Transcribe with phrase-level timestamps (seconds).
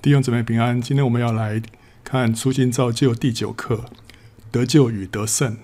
[0.00, 1.60] 弟兄姊妹平安，今天我们要来
[2.04, 3.86] 看初心造就第九课：
[4.52, 5.56] 得救与得胜。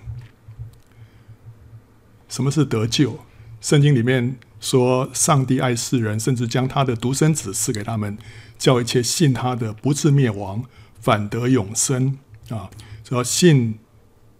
[2.27, 3.19] 什么是得救？
[3.61, 8.17] 圣经里面说，上帝爱世人，甚至将他的独生子赐给他们，
[8.57, 10.65] 叫一切信他的不至灭亡，
[10.99, 12.19] 反得永生。
[12.49, 12.69] 啊，
[13.05, 13.79] 只要信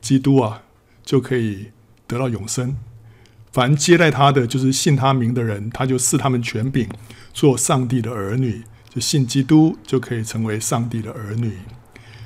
[0.02, 0.64] 基督啊，
[1.06, 1.72] 就可以
[2.06, 2.76] 得到永生。
[3.54, 6.90] 凡接待他的，就是信他名的人，他就赐他们权柄，
[7.32, 8.66] 做上帝的儿女。
[9.00, 11.58] 信基督就可以成为上帝的儿女，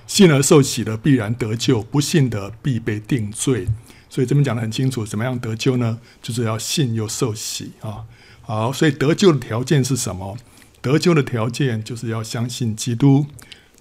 [0.05, 3.67] 信而受洗的必然得救，不信的必被定罪。
[4.09, 5.99] 所以这边讲得很清楚，怎么样得救呢？
[6.21, 8.05] 就是要信又受洗啊。
[8.41, 10.37] 好，所以得救的条件是什么？
[10.81, 13.25] 得救的条件就是要相信基督。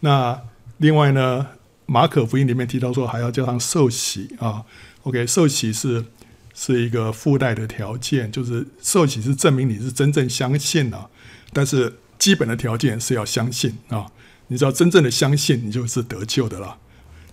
[0.01, 0.41] 那
[0.77, 1.47] 另外呢，
[1.87, 4.65] 马可福音里面提到说，还要叫他受洗啊。
[5.03, 6.05] OK，受洗是
[6.55, 11.11] 是一个附带的条件，就是受洗是证明你是真正相信了，
[11.53, 11.95] 但是。
[12.19, 14.07] 基本的条件是要相信啊！
[14.49, 16.79] 你知道真正的相信，你就是得救的了。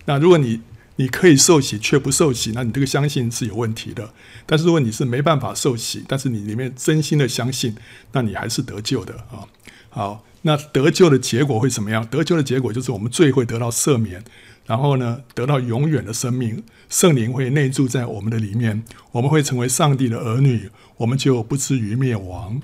[0.04, 0.60] 那如果你
[0.96, 4.12] 你可以受洗却不受洗，那你这个相信是有问题的。
[4.46, 7.74] 但是如果你是没办法受洗，但是你里面真心的相信，
[8.12, 9.48] 那你还是得救的啊！
[9.88, 12.06] 好，那得救的结果会怎么样？
[12.06, 14.22] 得救的结果就是我们罪会得到赦免，
[14.66, 22.60] 然后呢，得到永远的生命，圣灵会内住在我们的里面，我们会成为上帝的儿女，我们就不至于灭亡。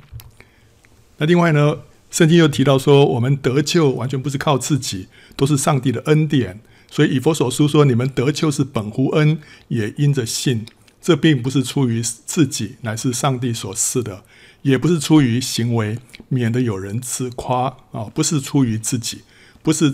[1.17, 1.79] 那另外呢？
[2.13, 6.61] 圣经又提到说，我们得救完全不是靠自己，都是上帝的恩典。
[6.91, 10.67] 所以以佛所书说，你们得救是本乎恩，也因着信。
[11.01, 14.25] 这并不是出于自己，乃是上帝所赐的；
[14.61, 18.05] 也不是出于行为，免得有人自夸啊！
[18.15, 19.23] 不是出于自己，
[19.63, 19.93] 不是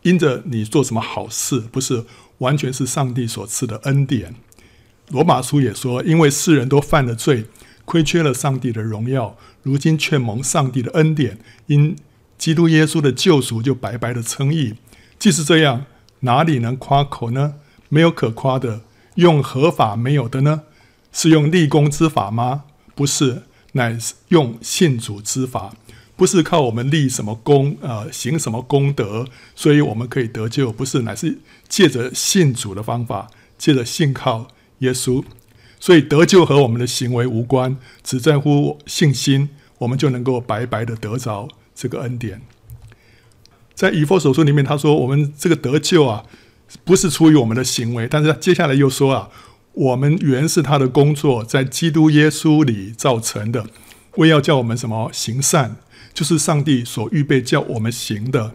[0.00, 2.06] 因着你做什么好事，不是
[2.38, 4.34] 完全是上帝所赐的恩典。
[5.10, 7.44] 罗马书也说，因为世人都犯了罪。
[7.86, 11.96] 亏缺了上帝的荣耀，如今却蒙上帝的恩典，因
[12.38, 14.74] 基督耶稣的救赎，就白白的称义。
[15.18, 15.84] 既是这样，
[16.20, 17.54] 哪里能夸口呢？
[17.88, 18.82] 没有可夸的。
[19.16, 20.62] 用何法没有的呢？
[21.12, 22.64] 是用立功之法吗？
[22.94, 23.42] 不是，
[23.72, 25.74] 乃是用信主之法。
[26.16, 30.70] 不是靠我们立什么功，呃，行什么功德，所以我们可以得救。
[30.70, 34.48] 不是，乃是借着信主的方法，借着信靠
[34.78, 35.24] 耶稣。
[35.80, 39.48] 所以得救和我们的行为无关，只在乎信心，
[39.78, 42.42] 我们就能够白白的得着这个恩典。
[43.74, 46.24] 在以弗所书里面，他说我们这个得救啊，
[46.84, 49.30] 不是出于我们的行为，但是接下来又说啊，
[49.72, 53.64] 我们原是他的工作，在基督耶稣里造成的，
[54.16, 55.76] 为要叫我们什么行善，
[56.12, 58.54] 就是上帝所预备叫我们行的。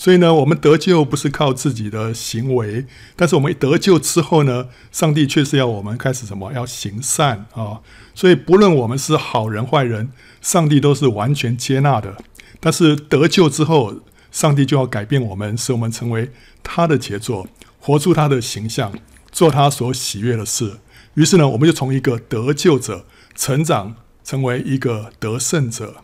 [0.00, 6.50] 所以呢，我们得救不是靠自己的行为，但是我们得救之后呢，上帝却是要我们开始什么？
[6.54, 7.80] 要行善啊！
[8.14, 10.10] 所以不论我们是好人坏人，
[10.40, 12.16] 上帝都是完全接纳的。
[12.60, 13.96] 但是得救之后，
[14.32, 16.30] 上帝就要改变我们，使我们成为
[16.62, 17.46] 他的杰作，
[17.78, 18.90] 活出他的形象，
[19.30, 20.78] 做他所喜悦的事。
[21.12, 25.96] 于是呢，我们就从一个得救者成长成为一个得胜者。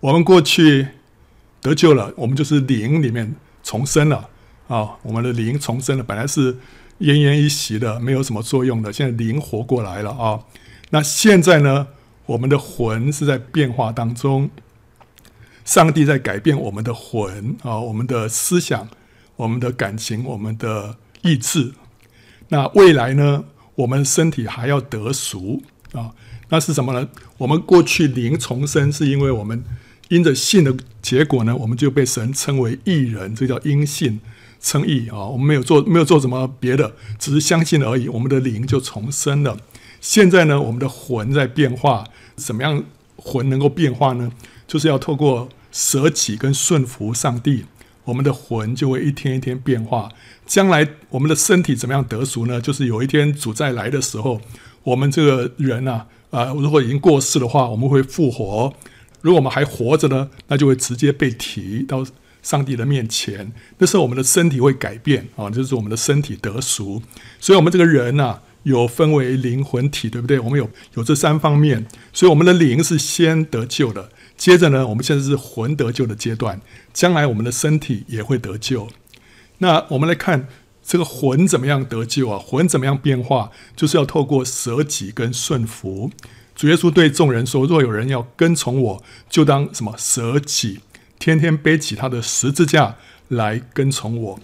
[0.00, 0.88] 我们过去。
[1.60, 4.28] 得救了，我们就是灵里面重生了
[4.66, 4.96] 啊！
[5.02, 6.54] 我们的灵重生了，本来是
[7.00, 10.40] 奄奄一息的，没有什么作用的，现在灵活过来了啊！
[10.88, 11.88] 那现在呢，
[12.24, 14.48] 我们的魂是在变化当中，
[15.66, 18.88] 上帝在改变我们的魂啊，我们的思想、
[19.36, 21.74] 我们的感情、我们的意志。
[22.48, 23.44] 那未来呢，
[23.74, 26.12] 我们身体还要得赎啊？
[26.48, 27.06] 那是什么呢？
[27.36, 29.62] 我们过去灵重生，是因为我们。
[30.08, 34.20] 因着信的结果呢，我们就被神称为义人，这叫因信
[34.60, 35.24] 称义啊。
[35.26, 38.08] 我们没有做，没有做什么别的，只是相信而已。
[38.08, 39.56] 我们的灵就重生了。
[40.00, 42.04] 现在呢，我们的魂在变化。
[42.36, 42.82] 怎么样
[43.16, 44.32] 魂能够变化呢？
[44.66, 47.66] 就是要透过舍己跟顺服上帝，
[48.04, 50.08] 我们的魂就会一天一天变化。
[50.46, 52.58] 将来我们的身体怎么样得赎呢？
[52.60, 54.40] 就是有一天主再来的时候，
[54.82, 58.72] 我们这个人啊，啊、如果已经过世的话，我们会复活。
[59.20, 62.06] 如果我们还活着呢，那就会直接被提到
[62.42, 63.52] 上帝的面前。
[63.78, 67.02] 那时候我们的身体会改变啊，就是我们的身体得赎。
[67.38, 70.40] 所以，我们这个人呐、啊，有分为灵魂体，对不对？
[70.40, 71.86] 我们有有这三方面。
[72.12, 74.10] 所以，我们的灵是先得救的。
[74.38, 76.60] 接着呢，我们现在是魂得救的阶段。
[76.94, 78.88] 将来我们的身体也会得救。
[79.58, 80.48] 那我们来看
[80.82, 82.38] 这个魂怎么样得救啊？
[82.38, 83.50] 魂怎么样变化？
[83.76, 86.10] 就是要透过舍己跟顺服。
[86.60, 90.80] 主耶稣对众人说：“若有人要跟从我，就当什么舍己，
[91.18, 92.96] 天天背起他的十字架
[93.28, 94.38] 来跟从我。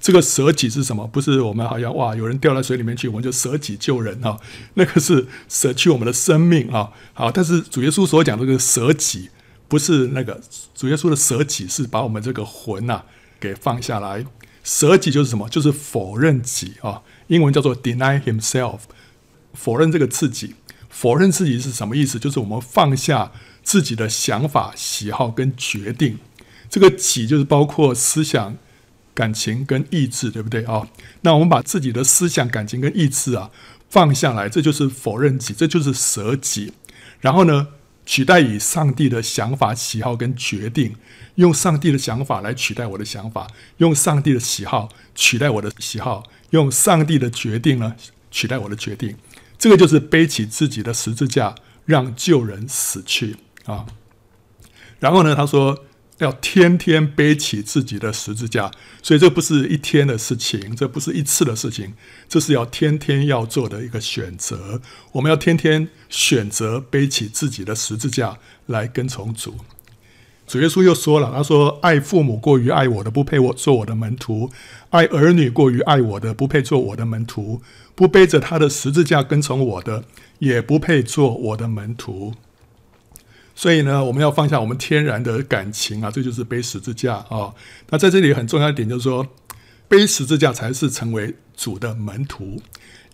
[0.00, 1.06] 这个舍己是什么？
[1.06, 4.36] 不是我们好像哇，有人掉到水里面去，我们就舍己救人哈。
[4.74, 6.90] 那个是舍去我们的生命啊。
[7.12, 9.30] 好，但是主耶稣所讲这个舍己，
[9.68, 10.40] 不是那个
[10.74, 13.04] 主耶稣的舍己，是把我们这个魂呐、啊、
[13.38, 14.26] 给放下来。
[14.64, 15.48] 舍己就是什么？
[15.48, 18.80] 就是否认己啊，英文叫做 deny himself，
[19.54, 20.56] 否认这个自己。
[20.90, 22.18] 否认自己是什么意思？
[22.18, 23.32] 就是我们放下
[23.62, 26.18] 自己的想法、喜好跟决定。
[26.68, 28.56] 这个己就是包括思想、
[29.14, 30.86] 感情跟意志，对不对啊？
[31.22, 33.50] 那我们把自己的思想、感情跟意志啊
[33.88, 36.72] 放下来，这就是否认己，这就是舍己。
[37.20, 37.68] 然后呢，
[38.06, 40.94] 取代以上帝的想法、喜好跟决定，
[41.34, 43.46] 用上帝的想法来取代我的想法，
[43.78, 47.94] 用上帝的喜好取代我的喜好，用上帝的决定呢
[48.30, 49.16] 取代我的决定。
[49.60, 51.54] 这个就是背起自己的十字架，
[51.84, 53.36] 让旧人死去
[53.66, 53.86] 啊。
[54.98, 55.84] 然后呢，他说
[56.18, 58.70] 要天天背起自己的十字架，
[59.02, 61.92] 所以这不是一天的事情，这不是一次的事情，
[62.26, 64.80] 这是要天天要做的一个选择。
[65.12, 69.56] 我们要天天选择背起自己的十字架来跟从主。
[70.50, 74.50] 主耶稣又说了，他说：“爱父母过于爱我的，不配我做我的门徒；
[74.88, 77.60] 爱儿女过于爱我的，不配做我的门徒；
[77.94, 80.02] 不背着他的十字架跟从我的，
[80.40, 82.34] 也不配做我的门徒。”
[83.54, 87.54] 所以呢，我们要放下我们天然的感情啊，这就是背十字架啊。
[87.90, 89.24] 那在这里很重要一点就是说，
[89.86, 92.60] 背十字架才是成为主的门徒。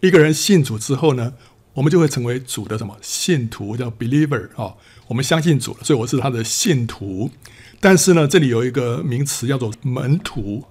[0.01, 1.35] 一个人信主之后呢，
[1.77, 4.73] 我们就会成为主的什么信徒，叫 believer 啊。
[5.09, 7.31] 我们相信主，所以我是他的信徒。
[7.81, 10.65] 但是呢，这里有一个名词叫做门徒。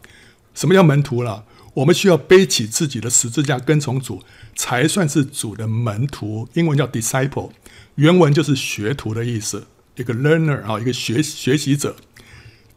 [0.55, 1.45] 什么叫门徒了？
[1.75, 4.23] 我们需要背起自己的十字架，跟从主，
[4.55, 6.49] 才算是主的门徒。
[6.53, 7.51] 英文叫 disciple，
[7.95, 9.67] 原文就是学徒的意思，
[9.97, 11.95] 一个 learner 啊，一个学学习者。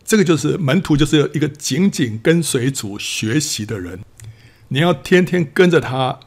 [0.05, 4.01] 这个就是门徒，就是一个紧紧跟随主学习的人。
[4.69, 6.21] 你要天天跟着他，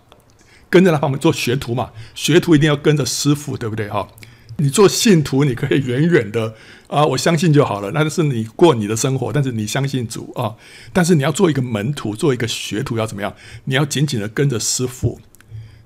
[0.72, 1.92] 跟着他旁边做学徒嘛。
[2.16, 3.88] 学徒一定要跟着师傅，对不对？
[3.90, 4.08] 哈。
[4.58, 6.54] 你做信徒，你可以远远的
[6.86, 7.90] 啊，我相信就好了。
[7.92, 10.54] 那就是你过你的生活，但是你相信主啊。
[10.94, 13.34] 但是你要做一个门徒，做一个学徒，要怎么样？
[13.64, 15.20] 你要紧紧的跟着师傅，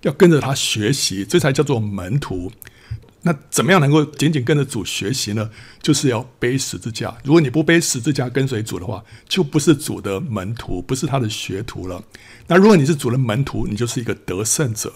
[0.01, 2.51] 要跟着他学习，这才叫做门徒。
[3.27, 5.49] 那怎么样能够紧紧跟着主学习呢？
[5.81, 7.17] 就是要背十字架。
[7.23, 12.03] 如果你不背十字架跟随主的话，就不是主的门徒，不是他的学徒了。
[12.45, 14.93] 那如果你是主的门徒，你就是一个得胜者。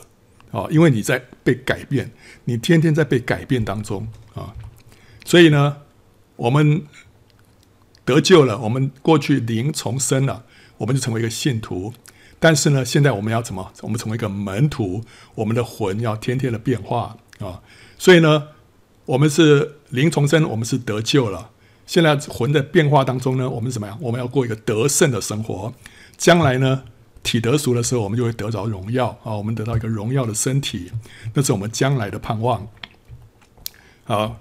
[0.52, 2.12] 啊，因为你在被改变，
[2.46, 4.54] 你天天在被改变当中啊，
[5.26, 5.78] 所以呢，
[6.36, 6.84] 我们
[8.04, 10.46] 得救了，我们过去灵重生了，
[10.78, 11.94] 我们就成为一个信徒。
[12.40, 13.72] 但是呢，现在我们要怎么？
[13.82, 15.04] 我们成为一个门徒，
[15.36, 17.62] 我们的魂要天天的变化啊。
[18.00, 18.48] 所以呢，
[19.06, 21.52] 我们是灵重生，我们是得救了。
[21.86, 23.96] 现在魂的变化当中呢，我们怎么样？
[24.02, 25.72] 我们要过一个得胜的生活。
[26.18, 26.84] 将来呢？
[27.22, 29.36] 体得熟的时候，我们就会得着荣耀啊！
[29.36, 30.90] 我们得到一个荣耀的身体，
[31.34, 32.66] 那是我们将来的盼望。
[34.06, 34.38] 啊，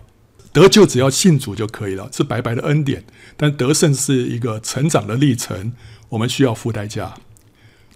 [0.53, 3.05] 得救只要信主就可以了，是白白的恩典。
[3.37, 5.73] 但得胜是一个成长的历程，
[6.11, 7.15] 我们需要付代价。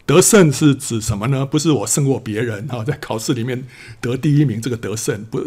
[0.04, 1.46] 得胜是指什么呢？
[1.46, 3.66] 不是我胜过别人啊， 在考试里面
[4.00, 5.40] 得第一名，这个得胜不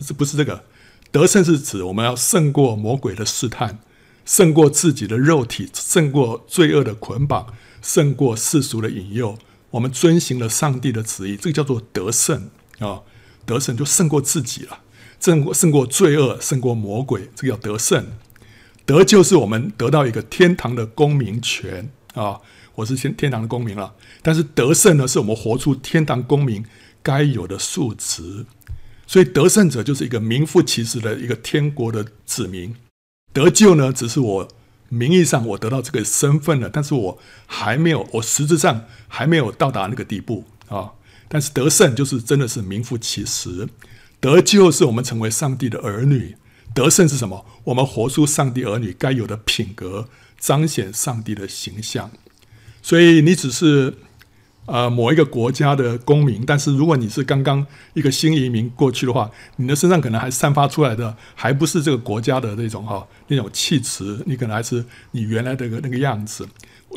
[0.00, 0.64] 是不是这个。
[1.12, 3.78] 得胜是指我们要胜过魔鬼的试探，
[4.24, 7.54] 胜过自己的肉体，胜过罪恶的捆绑。
[7.82, 9.38] 胜过世俗的引诱，
[9.70, 12.50] 我们遵行了上帝的旨意，这个叫做得胜
[12.80, 13.02] 啊、
[13.44, 14.80] 得胜就胜过自己了，
[15.20, 18.04] 胜过胜过罪恶，胜过魔鬼，这个叫得胜。
[18.84, 22.40] 得就是我们得到一个天堂的公民权啊、
[22.76, 23.92] 我是天天堂的公民了，
[24.22, 26.64] 但是得胜呢，是我们活出天堂公民
[27.02, 28.46] 该有的素质。
[29.08, 32.74] 所以得胜者就是一个名副其实的一个天国的子民。
[33.32, 34.48] 得救呢，只是我。
[34.88, 40.92] 名义上我得到这个身份了，但是我还没有，我实质上还没有到达那个地步啊。
[41.26, 43.68] 但是得胜就是真的是名副其实，
[44.20, 46.36] 得救是我们成为上帝的儿女，
[46.72, 47.44] 得胜是什么？
[47.64, 52.12] 我们活出上帝儿女该有的品格，彰显上帝的形象。
[52.86, 53.92] 所以你只是。
[54.68, 57.64] 呃，某一个国家的公民，但是如果你是刚刚
[57.94, 66.44] 一个新移民过去的话，你的身上可能还散发出来的还不是这个国家的那种哈、那种气质，你可能还是你原来的那个样子。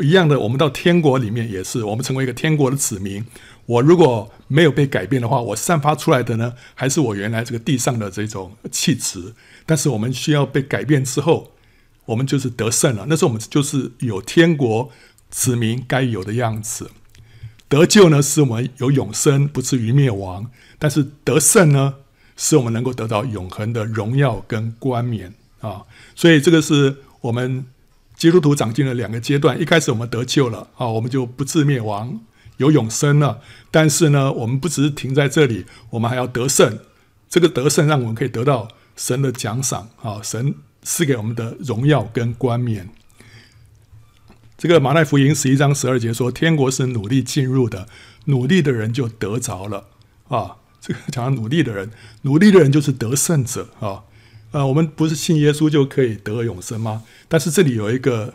[0.01, 3.23] 一样的，我们到天国里面也是，我们成为一个天国的子民。
[3.67, 9.35] 我如果没有被改变的话，我散发出来的呢，还是我原来这个地上的这种气质。
[9.67, 11.51] 但是我们需要被改变之后，
[12.05, 13.05] 我们就是得胜了。
[13.07, 14.89] 那时候我们就是有天国
[15.29, 16.91] 子民该有的样子。
[17.67, 20.45] 得救呢，是我们有永生，不至于灭亡；
[20.79, 21.93] 但是得胜呢，
[22.35, 25.83] 是我们能够得到永恒的荣耀跟冠冕啊！
[26.15, 27.63] 所以这个是我们
[28.15, 29.61] 基督徒长进的两个阶段。
[29.61, 32.19] 一开始我们得救了啊，我们就不至灭亡，
[32.57, 33.39] 有永生了。
[33.69, 36.79] 但是呢，我们不只是停在这里，我们还要得胜。
[37.29, 42.89] 这个得胜让我们可以得到神的奖赏啊，神赐给我们的荣耀跟冠冕。
[44.59, 47.87] 这个马太福音十一章十二节说：“天国是努力进入的，
[48.25, 49.85] 努力的人就得着了。”
[50.27, 51.89] 啊，这个讲到努力的人，
[52.23, 54.03] 努力的人就是得胜者啊。
[54.51, 57.03] 呃，我们不是信耶稣就可以得永生吗？
[57.29, 58.33] 但是这里有一个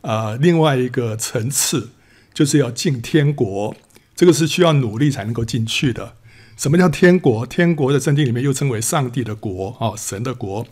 [0.00, 1.90] 呃另外一个层次，
[2.32, 3.76] 就是要进天国，
[4.16, 6.14] 这个是需要努力才能够进去的。
[6.56, 7.44] 什么叫天国？
[7.44, 10.66] 天国的圣经里面又称为上帝的国啊，神的国。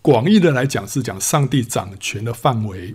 [0.00, 2.94] 广义的来讲是讲上帝掌权的范围。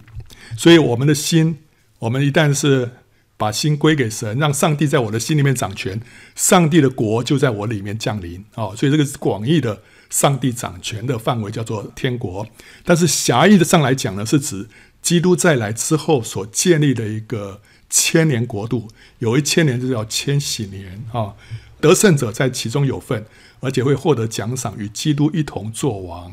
[0.57, 1.59] 所以我们的心，
[1.99, 2.91] 我们一旦是
[3.37, 5.99] 把心归给神，让上帝在我的心里面掌权，
[6.35, 8.75] 上帝的国就在我里面降临啊。
[8.75, 9.81] 所以这个是广义的。
[10.07, 12.47] 上帝掌权的范围叫做天国，
[12.85, 14.69] 但是狭义的上来讲呢，是指
[15.01, 17.59] 基督再来之后所建立的一个
[17.89, 18.87] 千年国度，
[19.17, 21.33] 有一千年就叫千禧年啊。
[21.81, 23.25] 得胜者在其中有份，
[23.59, 26.31] 而且会获得奖赏，与基督一同作王。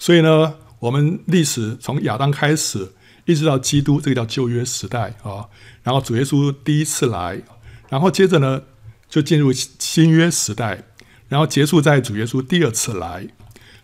[0.00, 2.92] 所以呢，我们历史从亚当开始，
[3.24, 5.48] 一直到基督，这个叫旧约时代啊。
[5.82, 7.42] 然后主耶稣第一次来，
[7.88, 8.62] 然后接着呢，
[9.08, 10.84] 就进入新约时代。
[11.28, 13.26] 然后结束在主耶稣第二次来，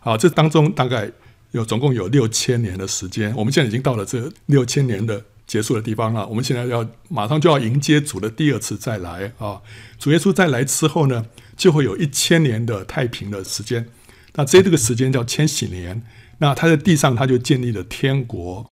[0.00, 1.11] 好，这当中大概
[1.52, 3.35] 有总共有六千年的时间。
[3.35, 6.26] 我们现在已经到了这六千年的结束的地方了。
[6.26, 9.62] 我们现在要马上就要迎接主的第二次再来啊！
[9.99, 11.25] 主耶稣再来之后呢，
[11.57, 13.88] 就会有一千年的太平的时间。
[14.35, 16.02] 那这这个时间叫千禧年。
[16.40, 18.71] 那他在地上他就建立了天国，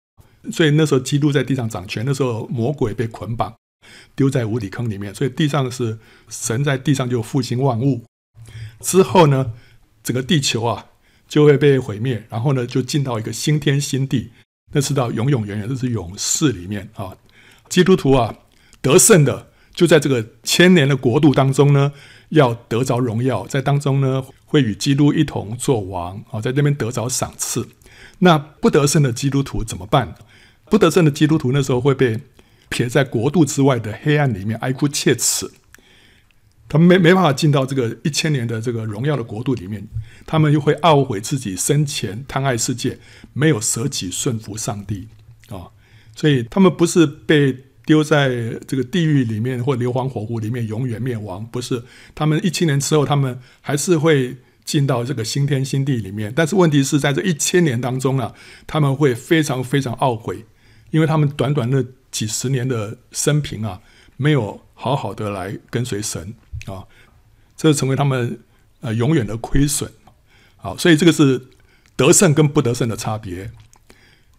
[0.52, 3.54] 所以那时候基督在地上掌权，那时候魔鬼被捆绑
[4.14, 5.98] 丢在无底坑里面，所以地上是
[6.28, 8.04] 神在地上就复兴万物。
[8.80, 9.52] 之后呢，
[10.02, 10.86] 整个地球啊
[11.28, 14.30] 就会被毁灭，然后呢就进到一个新天新地，
[14.72, 17.16] 那是到永永远远，这是永世里面啊。
[17.68, 18.34] 基督徒啊
[18.80, 21.92] 得胜的就在这个千年的国度当中呢，
[22.28, 27.68] 要得着荣耀，在当中呢会与基督一同作王啊，在那边得着赏赐。
[28.20, 30.14] 那不得胜的基督徒怎么办？
[30.70, 32.20] 不得胜的基督徒那时候会被
[32.68, 35.50] 撇在国度之外的黑暗里面，哀哭切齿。
[36.68, 39.86] 他们没没办法进到这个一千年的这个荣耀的国度里面，
[40.26, 42.98] 他们又会懊悔自己生前贪爱世界，
[43.32, 45.06] 没有舍己顺服上帝
[45.48, 45.70] 啊，
[46.16, 51.84] 所以他们不是被丢在这个地狱里面或硫磺火湖里面永远灭亡，不是，
[52.16, 56.32] 他们一千年之后，他们还是会进到这个新天新地里面。
[56.34, 58.34] 但是问题是在这一千年当中啊，
[58.66, 60.44] 他们会非常非常懊悔，
[60.90, 63.80] 因为他们短短的几十年的生平啊，
[64.16, 66.34] 没有好好的来跟随神。
[66.66, 66.84] 啊，
[67.56, 68.40] 这成为他们
[68.80, 69.90] 呃永远的亏损。
[70.56, 71.48] 好，所以这个是
[71.94, 73.52] 得胜跟不得胜的差别。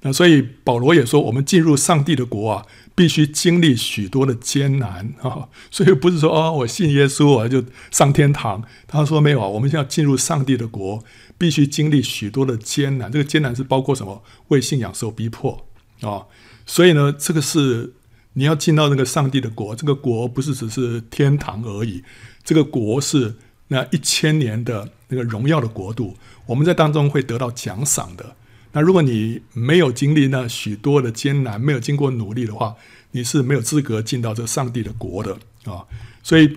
[0.02, 5.50] 那所以保罗也说，我们进入上帝的国啊，必须经历许多的艰难啊。
[5.72, 8.64] 所以不是说哦，我信耶稣我就上天堂。
[8.86, 11.04] 他说没有啊，我们现在要进入上帝的国，
[11.38, 13.12] 必须经历许多的艰难。
[13.12, 14.22] 这个艰难是包括什么？
[14.50, 15.68] 为信仰受逼迫
[16.02, 16.26] 啊。
[16.66, 17.94] 所以呢，这个是。
[18.34, 22.04] 你要进到那个上帝的国，这个国不是只是天堂而已，
[22.44, 23.36] 这个国是
[23.70, 28.36] 那一千年的那个荣耀的国度，我们在当中会得到奖赏的。
[28.74, 32.76] 那如果你没有经历那许多的艰难，没有经过努力的话，
[33.10, 35.36] 你是没有资格进到这上帝的国的
[35.66, 35.84] 啊。
[36.22, 36.56] 所以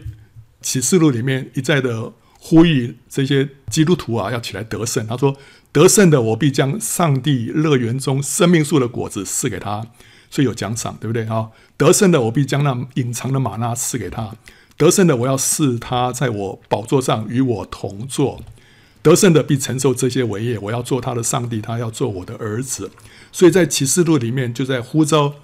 [0.61, 5.07] 启示录里面一再的呼吁这些基督徒啊，要起来得胜。
[5.07, 5.35] 他说
[5.73, 9.87] ：“得胜的，我必将上帝乐园中生命树的果子赐给他。”
[10.33, 11.51] 所以有奖赏，对不对啊？
[11.77, 14.37] 得胜的，我必将那隐藏的吗哪赐给他；
[14.77, 18.41] 得胜的，我要赐他在我宝座上与我同坐；
[19.03, 22.93] 得胜的必承受这些伟业，我要做他的上帝，他要做我的儿子。
[23.33, 25.35] 所以在启示录里面，就在呼召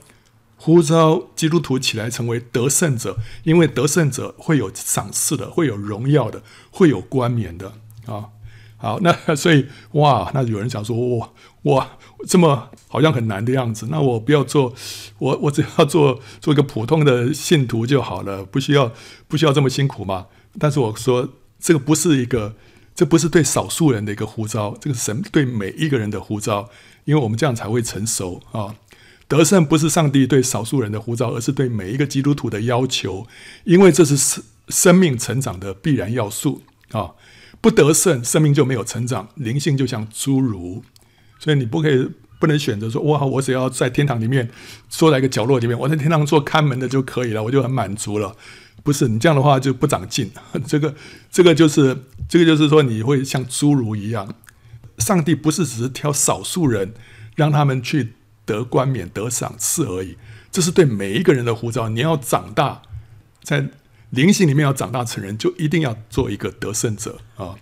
[0.56, 7.72] 呼召基督徒起来成为得胜者，因为得胜者会有赏赐的，会有荣耀的，会有冠冕的
[8.06, 8.26] 啊。
[8.76, 11.30] 好，那 所以哇，那有人想说哇
[11.62, 14.74] 哇这么好像很难的样子，那我不要做，
[15.18, 18.92] 我我只要做做一个普通的信徒就好了，不需要
[19.28, 20.26] 不需要这么辛苦嘛？
[20.58, 21.28] 但是我说
[21.58, 22.54] 这个不是一个，
[22.94, 26.68] 这不是对少数人的一个呼召，这个神对每一个人的呼召，
[27.04, 28.74] 因为我们这样才会成熟啊。
[29.28, 33.26] 得胜不是上帝对少数人的呼召，而是对每一个基督徒的要求，
[33.64, 37.10] 因为这是生生命成长的必然要素啊。
[37.66, 40.84] 不得胜，生命就没有成长，灵性就像侏儒，
[41.40, 42.08] 所以你不可以
[42.38, 44.48] 不能选择说哇，我只要在天堂里面
[44.88, 48.36] 坐在一个角落里面，我在天堂做看门的就可以了，我就很满足了。
[48.84, 50.30] 不是你这样的话就不长进，
[50.64, 50.94] 这个
[51.28, 54.32] 这个就是这个就是说你会像侏儒一样。
[54.98, 56.94] 上帝不是只是挑少数人
[57.34, 58.12] 让他们去
[58.44, 60.16] 得冠冕得赏赐而已，
[60.52, 61.88] 这是对每一个人的呼召。
[61.88, 62.82] 你要长大，
[63.42, 63.70] 在。
[64.16, 67.54] 灵性里面要长大成人，就一定要做一个得胜者啊！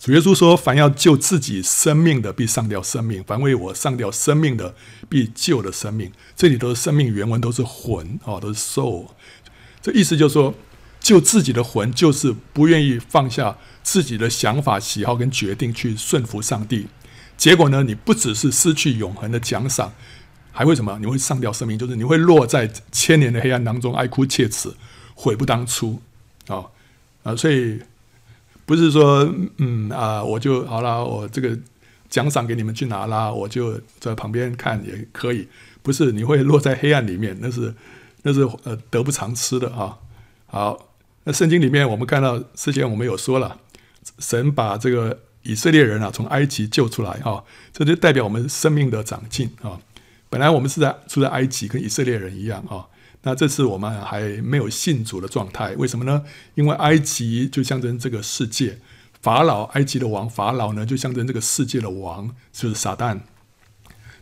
[0.00, 4.74] 主耶稣说：“凡要救自己生命的，必上掉生命；凡为我上掉生命的，
[5.08, 9.06] 必救了生命。”这里头的生命原文都是魂啊，都是 soul。
[9.80, 10.54] 这意思就是说，
[11.00, 16.86] 救自己的魂，就是不愿意放下自己的想法、喜好跟决定去顺服上帝。
[17.36, 19.92] 结果呢，你不只是失去永恒的奖赏，
[20.52, 20.98] 还会什么？
[21.00, 24.70] 你会上掉生命，就是你会落在千年的黑暗当中，哀哭切齿，
[25.14, 26.00] 悔不当初
[26.46, 26.64] 啊
[27.22, 27.34] 啊！
[27.36, 27.80] 所以
[28.66, 31.58] 不是说嗯啊，我就好了，我这个
[32.08, 35.48] 奖赏给你们去拿啦，我就在旁边看也可以。
[35.82, 37.74] 不是，你会落在黑暗里面，那是。
[38.26, 39.98] 那是呃得不偿失的啊。
[40.46, 40.88] 好，
[41.24, 43.58] 那圣经里面我们看到之前我们有说了，
[44.18, 49.78] 神把这个以色列人啊从埃及救出来哈，这就代表我们生命的长进啊。
[50.30, 52.88] 本来我们是在住在埃及，跟以色列人一样啊。
[53.24, 56.22] 那这次我们还没有信主的状态，为什么呢？
[56.54, 58.78] 因为埃及就象征这个世界，
[59.20, 63.20] 法老埃及的王法老呢就象征这个世界的王，就是撒旦。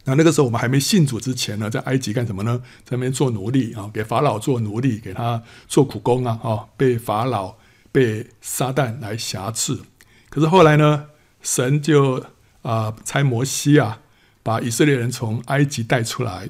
[0.05, 2.61] 那那个时候我们还没信主之前呢，在埃及干什么呢？
[2.85, 7.57] 在那边做奴隶啊，给法老做奴隶，给他做苦工啊，啊，被法老、
[7.93, 9.79] 被撒旦来挟制。
[10.29, 11.07] 可是后来呢，
[11.41, 12.19] 神就
[12.63, 14.01] 啊、呃、差摩西啊，
[14.43, 16.49] 把以色列人从埃及带出来，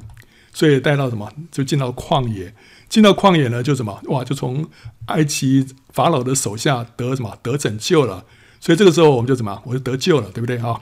[0.52, 1.30] 所以带到什么？
[1.50, 2.54] 就进到旷野，
[2.88, 4.00] 进到旷野呢，就什么？
[4.04, 4.68] 哇，就从
[5.06, 7.36] 埃及法老的手下得什么？
[7.42, 8.24] 得拯救了。
[8.60, 9.62] 所以这个时候我们就什么？
[9.64, 10.78] 我就得救了，对不对啊？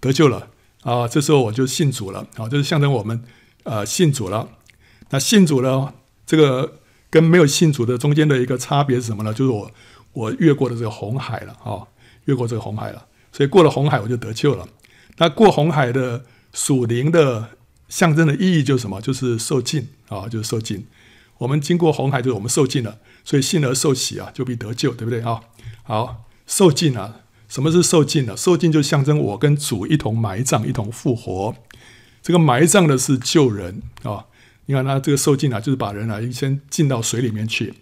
[0.00, 0.48] 得救了。
[0.82, 3.22] 啊，这时候我就信主了啊，就是象征我们
[3.62, 4.48] 呃信主了。
[5.10, 5.94] 那信主了，
[6.26, 9.32] 这个跟没有信主的中间的一个差别是什么呢？
[9.32, 9.70] 就是我
[10.12, 11.86] 我越过了这个红海了啊，
[12.24, 14.66] 越过这个红海了，所以过了红海我就得救了。
[15.18, 17.48] 那过红海的属灵的
[17.92, 19.02] 象征的意义就是什么？
[19.02, 20.86] 就是受尽啊，就是受尽。
[21.36, 25.42] 我们经过红海，就是我们受尽了，所以信而受洗啊，就必得救，对不对啊？
[25.82, 27.16] 好，受尽啊。
[27.50, 28.34] 什么是受尽呢？
[28.34, 31.54] 受尽就象征我跟主一同埋葬，一同复活。
[32.22, 34.24] 这个埋葬的是救人啊！
[34.64, 37.74] 你看他这个受尽啊，就是把人啊先浸到水里面去。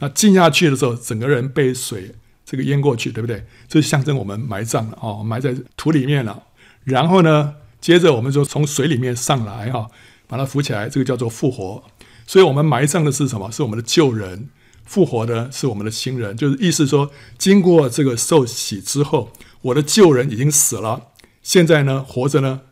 [0.00, 2.12] 那浸下去的时候，整个人被水
[2.44, 3.46] 这个淹过去，对不对？
[3.68, 6.42] 这象征我们埋葬了啊，埋在土里面了。
[6.82, 9.90] 然后呢，接着我们就从水里面上来哈，
[10.26, 11.84] 把它扶起来，这个叫做复活。
[12.26, 13.52] 所以我们埋葬的是什么？
[13.52, 14.48] 是我们的旧人。
[14.84, 21.06] 复活的是我们的新人，就是意思说，经过这个受洗之后，我的旧人已经死了，
[21.42, 22.62] 现在呢活着呢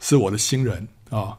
[0.00, 1.38] 是我的新人啊。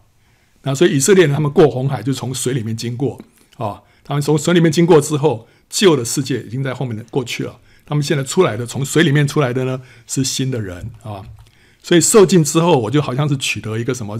[0.63, 3.19] 那所以以色列人他们过红海就从水里面经过
[3.57, 11.23] 啊，他们从水里面经过之后，旧的世界已经在后面的过去了，他们现在出来的从水里面出来的呢是新的人啊。
[11.83, 14.19] 所以受尽之后，我就好像是取得一个什么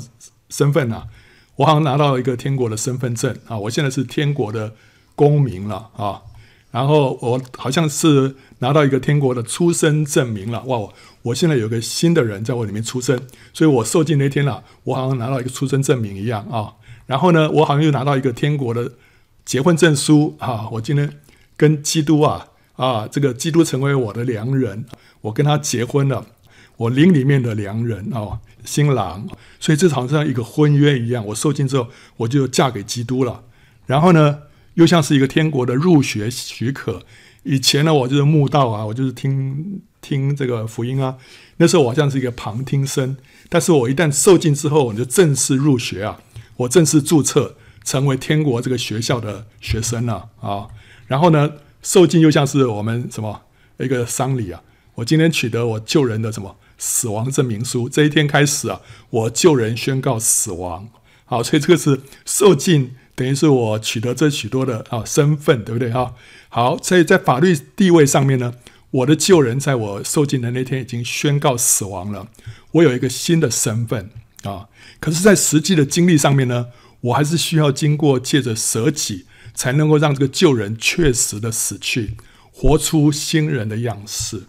[0.50, 1.08] 身份啊？
[1.56, 4.74] 我好像拿到一个天国的身份证啊，我现在是天国的。
[5.19, 6.22] 公民了啊，
[6.72, 10.80] 然后我好像是拿到一个天国的出生证明了，哇！
[11.24, 13.19] 我现在有个新的人在我里面出生，
[13.52, 16.76] 所以我受尽那天了，我好像拿到一个出生证明一样啊。
[17.06, 18.93] 然后呢，我好像又拿到一个天国的
[19.43, 21.19] 结婚证书啊，我今天
[21.58, 24.86] 跟基督啊啊，这个基督成为我的良人，
[25.19, 26.26] 我跟他结婚了，
[26.80, 29.28] 我灵里面的良人啊，新郎，
[29.60, 33.44] 所以这好像一个婚约一样，我受尽之后我就嫁给基督了，
[33.86, 34.44] 然后呢，
[34.76, 37.04] 又像是一个天国的入学许可。
[37.44, 41.18] 以前呢，我就是慕道啊，我就是听听这个福音啊。
[41.58, 43.18] 那时候我好像是一个旁听生，
[43.50, 46.22] 但是我一旦受尽之后，我就正式入学啊，
[46.56, 50.68] 我正式注册成为天国这个学校的学生了啊。
[51.08, 53.42] 然后呢，受尽又像是我们什么
[53.80, 54.62] 一个丧礼啊。
[54.96, 60.89] 我今天取得我救人的什么死亡证明书，这一天开始啊，我救人宣告死亡。
[61.26, 62.96] 好，所以这个是受尽。
[63.13, 66.15] 等于是我取得这许多的啊身份，对不对哈？
[66.48, 68.54] 好，所以在法律地位上面呢，
[68.92, 72.30] 我的旧人在我受尽的那天已经宣告死亡了，
[72.72, 74.10] 我有一个新的身份
[74.44, 74.70] 啊。
[75.02, 76.68] 可是，在实际的经历上面呢，
[77.02, 82.15] 我还是需要经过借着舍己，才能够让这个旧人确实的死去，
[82.54, 84.44] 活出新人的样式。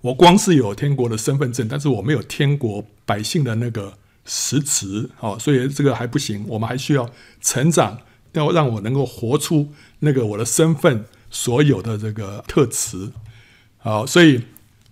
[0.00, 3.94] 我光是有天国的身份证，但是我没有天国百姓的那个。
[4.30, 7.08] 实质哦，所以这个还不行，我们还需要
[7.40, 7.98] 成长，
[8.32, 13.10] 要让我能够活出那个我的身份所有的这个特质。
[13.78, 14.42] 好，所以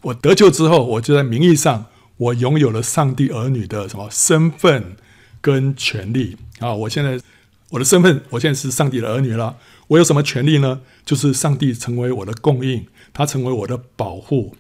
[0.01, 1.85] 我得救之后，我就在名义上
[2.17, 4.97] 我拥有了上帝儿女的什么身份
[5.43, 6.73] 跟权利啊！
[6.73, 7.21] 我现在
[7.69, 9.59] 我的身份，我现在是上帝的儿女了。
[9.89, 10.81] 我有什么权利呢？
[11.05, 14.57] 就是上帝成为我的供应，他成为我的保护，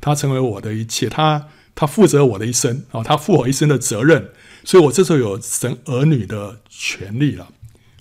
[0.00, 1.48] 他成为我的一切，他。
[1.78, 4.30] 他负责我的一生啊，他负我一生的责任，
[4.64, 7.46] 所以我这时候有神儿女的权利了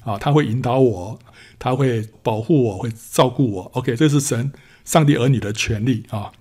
[0.06, 1.20] 啊，他会引导我，
[1.60, 3.64] 他会保护我，会照顾我。
[3.74, 4.54] OK，这是神
[4.86, 6.32] 上帝儿女的权利啊。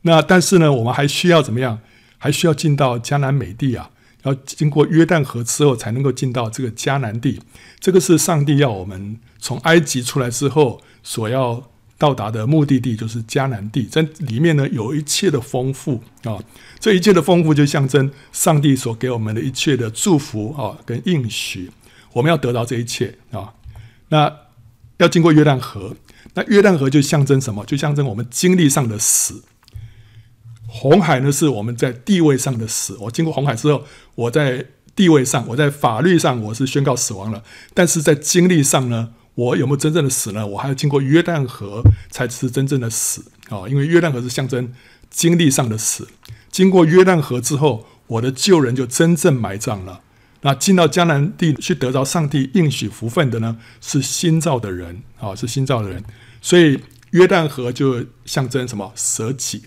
[0.00, 1.80] 那但是呢，我们还需要怎么样？
[2.16, 3.90] 还需要进到迦南美地啊，
[4.22, 7.42] 要经过约旦河之后，才能够进到这个迦南地。
[7.78, 13.88] 这个是上帝要我们从埃及出来之后所要到达的目的地，就是迦南地。
[13.90, 16.38] 这里面呢，有一切的丰富啊，
[16.78, 21.70] 这一切的丰富就象征上帝所给我们的一切的祝福啊，跟应许。
[22.12, 23.52] 我们要得到这一切啊，
[24.08, 24.32] 那
[24.98, 25.96] 要经过约旦河。
[26.34, 27.64] 那约旦河就象征什么？
[27.64, 29.42] 就象征我们经历上的死。
[30.66, 32.96] 红海呢，是我们在地位上的死。
[33.00, 33.84] 我经过红海之后，
[34.14, 37.42] 我在地位上，我在法律上我是宣告死亡了。
[37.74, 40.44] 但是在经历上呢，我有没有真正的死呢？
[40.44, 43.68] 我还要经过约旦河才是真正的死啊！
[43.68, 44.74] 因为约旦河是象征
[45.10, 46.08] 经历上的死。
[46.50, 50.00] 经过约旦河之后，我的旧人就真正埋葬了。
[50.40, 56.02] 那进到迦南地去得着上帝应许福分的呢，是新造的人啊，是新造的人。
[56.42, 56.80] 所以
[57.12, 58.92] 约旦河就象征什么？
[58.96, 59.62] 舍己。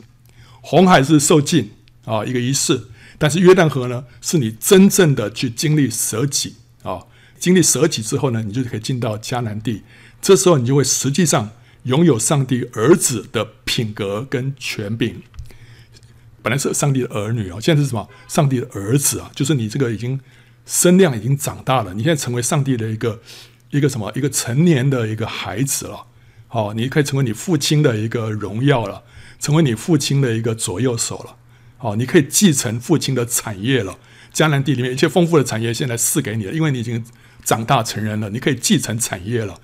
[0.60, 1.72] 红海是受尽
[2.04, 7.00] 啊，一个仪式，但是约旦河呢，是你真正的去经历舍己啊，
[7.42, 9.82] 经历舍己之后呢，你就可以进到迦南地，
[10.22, 11.50] 这时候你就会实际上
[11.84, 15.22] 拥有上帝儿子的品格跟权柄。
[16.44, 18.08] 本来是上帝的儿女啊，现在是什么？
[18.28, 20.20] 上帝的儿子啊，就是你这个已经
[20.66, 23.20] 身量已经长大了，你现在成为上帝的一个
[23.72, 24.12] 一个什么？
[24.16, 26.06] 一个成年的一个孩子了。
[26.48, 29.04] 好，你可以成为你父亲的一个荣耀了。
[29.40, 31.36] 成为你父亲的一个左右手了，
[31.78, 33.98] 好，你可以继承父亲的产业了。
[34.32, 37.04] 迦南地里面一切丰富的产业现在赐给你了，因为你已经
[37.44, 39.60] 长大成人了，你可以继承产业了。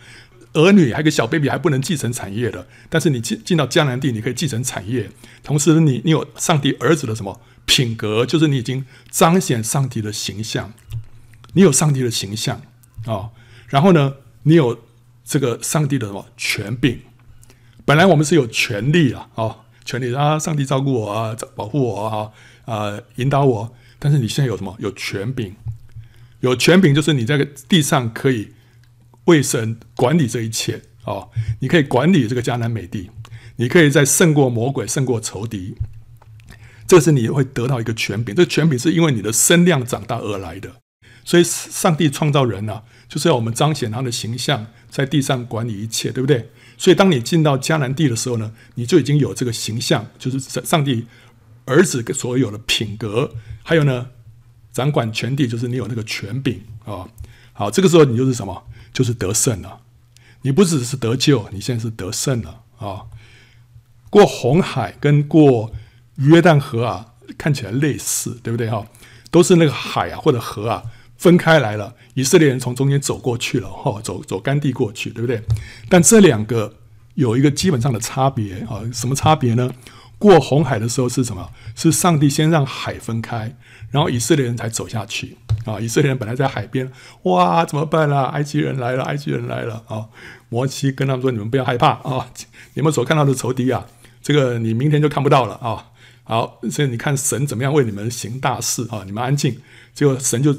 [0.54, 5.10] 儿女还有个小 baby 还不能继承产业的，但是你进进到迦南地，你可以继承产业。
[5.44, 8.26] 同时你，你有上帝儿子的什么品格？
[8.26, 10.74] 就是你已经彰显上帝的形象，
[11.54, 12.62] 你有上帝的形象
[13.06, 13.30] 啊、
[13.68, 14.80] 然后呢，你有
[15.24, 17.00] 这个上帝的什么权柄？
[17.86, 19.58] 本来我们是有权利啊，哦。
[19.86, 20.38] 权利啊！
[20.38, 22.30] 上帝照顾我啊，保护我啊，
[22.66, 23.74] 啊，引导我。
[23.98, 24.76] 但是你现在有什么？
[24.80, 25.56] 有权柄，
[26.48, 28.54] 有权柄就是你在地上可以
[29.26, 31.30] 为神管理这一切啊、哦。
[31.60, 33.10] 你可以管理这个迦南美地，
[33.58, 35.76] 你可以在胜过魔鬼、胜过仇敌。
[36.88, 38.34] 这是你会得到一个权柄。
[38.34, 40.72] 这个权柄是因为你的身量长大而来的。
[41.26, 46.50] 所以上帝创造人啊，就是要我们彰显他的形象，在地上管理一切，对不对？
[46.78, 51.08] 所以，当你进到迦南地的时候呢，你就已经有这个形象，就是上帝
[51.66, 54.12] 儿子所有的品格，还有呢，
[54.78, 57.10] 掌管全地，就是你有那个权柄啊。
[57.52, 58.64] 好，这个时候你就是什么？
[58.94, 59.80] 就是得胜了。
[60.44, 63.02] 你不只是得救，你现在是得胜了啊。
[64.12, 65.72] 过红海跟过
[66.18, 68.86] 约旦河啊，看起来类似，对不对哈？
[69.32, 70.84] 都是那个海啊或者河啊。
[71.18, 75.42] 分开来了，以色列人从中间走过去了，哈，走走干地过去，对不对？
[75.90, 76.76] 但这两个
[77.16, 79.74] 有一个基本上的差别啊，什么差别呢？
[80.20, 81.50] 过红海的时候是什么？
[81.76, 83.56] 是上帝先让海分开，
[83.92, 85.80] 然后以色列人才走下去啊。
[85.80, 86.92] 以色列人本来在海边，
[87.24, 88.26] 哇，怎么办啦？
[88.26, 90.06] 埃及人来了，埃及人来了啊！
[90.50, 92.30] 摩西跟他们说：“你们不要害怕啊，
[92.74, 93.86] 你们所看到的仇敌啊，
[94.22, 95.92] 这个你明天就看不到了啊。”
[96.24, 99.04] 好，所以你看神怎么样为你们行大事啊？
[99.06, 99.60] 你们安静，
[99.94, 100.56] 结果神就。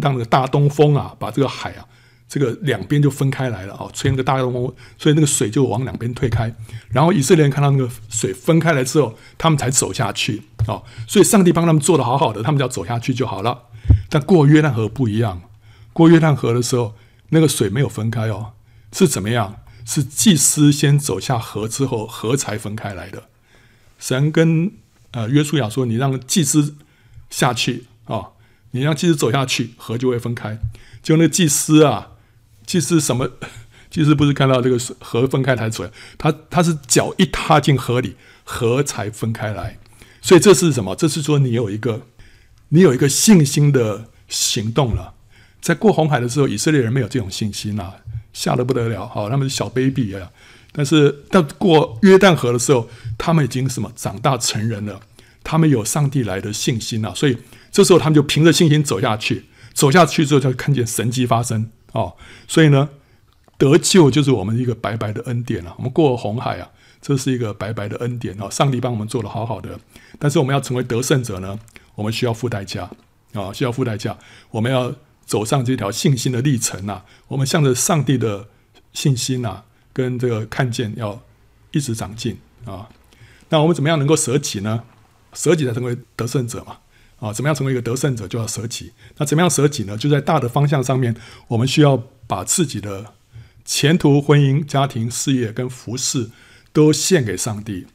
[0.00, 1.84] 让那个大东风啊，把这个海啊，
[2.28, 6.54] 这个两边就分开来了啊，吹那个大东风，所以那个水就往两边退开。
[6.90, 10.82] 然后以色列人看到那个水分开来之后，他们才走下去啊。
[11.06, 13.64] 所以上帝帮他们做得好好的，他们只要走下去就好了。
[14.10, 15.40] 但过约旦河不一样，
[15.94, 16.94] 过约旦河的时候，
[17.30, 18.52] 那个水没有分开哦，
[18.92, 19.60] 是怎么样？
[19.86, 23.24] 是祭司先走下河之后，河才分开来的。
[23.98, 24.70] 神跟
[25.12, 26.76] 呃约书亚说：“你让祭司
[27.30, 28.32] 下去啊。”
[28.72, 30.58] 你让祭司走下去，河就会分开。
[31.02, 32.10] 就那祭司啊，
[32.68, 33.28] 其实什么？
[33.90, 39.78] 其实不是看到这个河分开才出来，他他是脚一踏进河里，河才分开来。
[40.20, 40.94] 所以这是什么？
[40.94, 42.02] 这是说你有一个，
[42.68, 45.14] 你有一个信心的行动了。
[45.62, 47.94] 在过红海的时候，以色列人没有这种信心啊，
[48.34, 49.08] 吓得不得了。
[49.08, 50.30] 好，他们是小 baby 啊。
[50.70, 55.00] 但是到过约旦河的时候，他们已经什么长大成人了，
[55.42, 57.38] 他们有上帝来的信心啊，所以。
[57.70, 62.14] 这时候他们就凭着信心走下去，走下去之后就看见神迹发生哦。
[62.46, 62.88] 所以呢，
[63.56, 65.74] 得救就是我们一个白白的恩典了。
[65.76, 66.70] 我们过红海啊，
[67.00, 68.48] 这是一个白白的恩典啊。
[68.50, 69.78] 上帝帮我们做的好好的，
[70.18, 71.58] 但是我们要成为得胜者呢，
[71.94, 72.90] 我们需要付代价
[73.34, 74.16] 啊，需要付代价。
[74.50, 74.94] 我们要
[75.26, 78.48] 走上这条信心的历程呐，我们向着上帝的
[78.92, 81.20] 信心呐，跟这个看见要
[81.72, 82.88] 一直长进啊。
[83.50, 84.84] 那我们怎么样能够舍己呢？
[85.34, 86.78] 舍己才成为得胜者嘛。
[87.18, 88.92] 啊，怎么样成为一个得胜者，就要舍己。
[89.16, 89.96] 那怎么样舍己呢？
[89.96, 91.14] 就在大的方向上面，
[91.48, 93.14] 我们需要把自己的
[93.64, 96.30] 前途、婚姻、家庭、事业跟服事
[96.72, 97.86] 都献给上帝。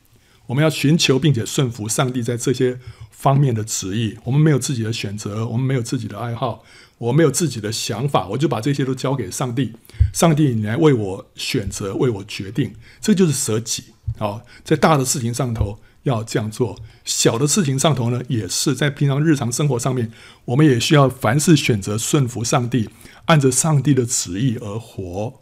[0.47, 2.77] 我们要寻求并且顺服上帝在这些
[3.11, 4.17] 方面的旨意。
[4.25, 6.65] 我们没有自己的选择，我们没有自己的爱好，
[6.97, 9.71] 我没有自己的想法，我就把这些都交给上帝。
[10.13, 13.85] 上帝，你来为我选择，为我决定，这就是舍己。
[14.17, 20.11] 好，在大的事情上头要这样做，小的事情上头呢，也是在平常日常生活上面，
[20.45, 22.89] 我们也需要凡事选择顺服上帝，
[23.25, 25.41] 按着上帝的旨意而活。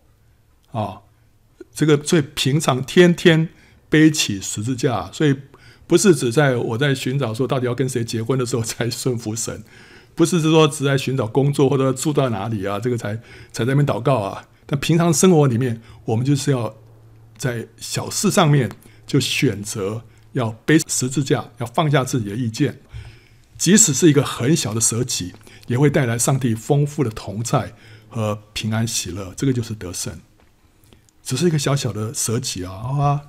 [0.71, 1.01] 啊，
[1.73, 3.49] 这个最平常，天天
[3.89, 5.35] 背起十字架，所以
[5.87, 9.63] 不是只在我在寻找说到底要跟谁结婚的时候才顺服神，
[10.15, 13.15] 不是说只在寻找工作或者住到哪里啊，这个才
[13.51, 14.47] 才在那边祷告啊。
[14.65, 16.73] 但平常生活里面，我们就是要
[17.35, 18.71] 在小事上面
[19.05, 22.79] 就选择要背十字架，要放下自己的意见，
[23.57, 25.33] 即使是一个很小的舍己，
[25.67, 27.73] 也会带来上帝丰富的同在
[28.09, 29.33] 和平安喜乐。
[29.35, 30.19] 这个就是得胜。
[31.23, 33.21] 只是一个小小的舍己啊，啊，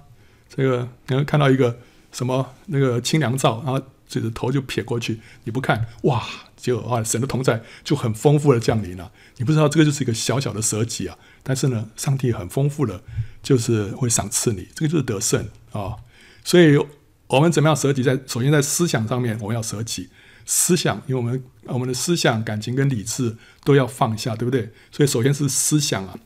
[0.48, 1.78] 这个你能看到一个
[2.10, 9.12] 什么那个清凉照，然后这个头就撇过去，你不看，哇，就啊，神的同在就很丰富的降临了。
[9.36, 13.02] 你不知道这个就是一个小小的舍己啊，但是呢，上帝很丰富的，
[13.42, 15.96] 就是会赏赐你，这个就是得胜啊。
[16.44, 16.78] 所以
[17.26, 18.02] 我们怎么样舍己？
[18.02, 20.08] 在首先在思想上面，我们要舍己。
[20.44, 24.70] 思想，因为我们我们的思想、感情跟理智都要放下，对不对？
[24.90, 26.18] 所以首先是思想啊。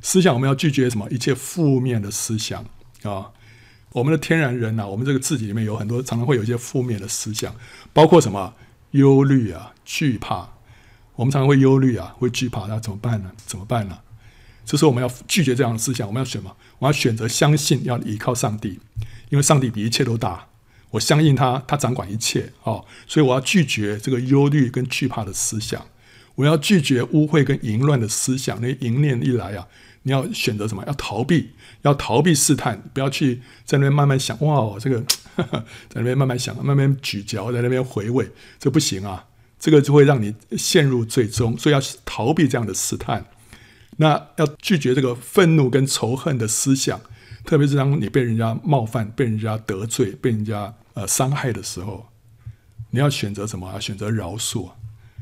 [0.00, 1.08] 思想，我们要拒绝什么？
[1.10, 2.64] 一切负面的思想
[3.02, 3.30] 啊！
[3.90, 7.54] 我们的天然人呐、我们这个自己里面有很多，常常会有一些负面的思想，
[7.92, 8.54] 包括什么？
[8.92, 10.48] 忧虑啊，惧怕。
[11.16, 13.32] 我们常常会忧虑啊，会惧怕，那怎么办呢？
[13.46, 13.98] 怎么办呢？
[14.64, 16.56] 这时候我们要拒绝这样的思想，我们要选什么？
[16.78, 18.80] 我要选择相信，要依靠上帝，
[19.28, 20.46] 因为上帝比一切都大。
[20.90, 22.80] 我相信他，他掌管一切啊！
[23.06, 25.86] 所以我要拒绝这个忧虑跟惧怕的思想，
[26.36, 28.60] 我要拒绝污秽跟淫乱的思想。
[28.60, 29.66] 那淫念一来啊！
[30.04, 30.84] 你要选择什么？
[30.86, 31.50] 要逃避，
[31.82, 34.38] 要逃避试探，不要去在那边慢慢想。
[34.40, 35.58] 哇，这个呵呵
[35.90, 39.26] 在那边慢慢想，慢慢咀嚼，在那边回味，这不行啊！
[39.58, 43.26] 这个就会让你陷入最终，所以要逃避这样的试探。
[43.96, 47.00] 那要拒绝这个愤怒跟仇恨的思想，
[47.44, 52.06] 特别是当你被人家冒犯、被人家得罪、被人家呃伤害的时候，
[52.90, 53.68] 你要选择什么？
[53.68, 54.70] 啊选择饶恕，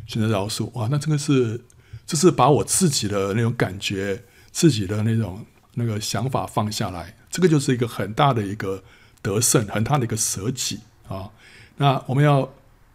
[0.06, 0.70] 选择饶恕。
[0.74, 1.60] 哇，那这个是，
[2.06, 4.24] 这是把我自己的那种感觉。
[4.54, 8.84] 自己的那种那个想法放下来，这个就是一个很大的一个
[9.22, 11.30] 得胜，很大的一个舍己啊。
[11.78, 12.52] 那我们要